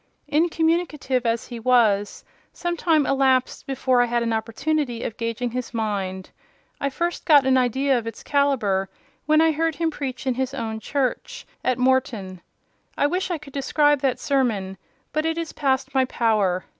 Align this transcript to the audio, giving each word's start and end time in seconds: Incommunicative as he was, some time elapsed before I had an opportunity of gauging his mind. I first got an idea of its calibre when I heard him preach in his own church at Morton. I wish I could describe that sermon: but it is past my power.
Incommunicative 0.31 1.27
as 1.27 1.45
he 1.45 1.59
was, 1.59 2.23
some 2.51 2.75
time 2.75 3.05
elapsed 3.05 3.67
before 3.67 4.01
I 4.01 4.05
had 4.07 4.23
an 4.23 4.33
opportunity 4.33 5.03
of 5.03 5.15
gauging 5.15 5.51
his 5.51 5.75
mind. 5.75 6.31
I 6.79 6.89
first 6.89 7.23
got 7.23 7.45
an 7.45 7.55
idea 7.55 7.95
of 7.99 8.07
its 8.07 8.23
calibre 8.23 8.87
when 9.27 9.41
I 9.41 9.51
heard 9.51 9.75
him 9.75 9.91
preach 9.91 10.25
in 10.25 10.33
his 10.33 10.55
own 10.55 10.79
church 10.79 11.45
at 11.63 11.77
Morton. 11.77 12.41
I 12.97 13.05
wish 13.05 13.29
I 13.29 13.37
could 13.37 13.53
describe 13.53 13.99
that 14.01 14.19
sermon: 14.19 14.75
but 15.13 15.23
it 15.23 15.37
is 15.37 15.53
past 15.53 15.93
my 15.93 16.05
power. 16.05 16.65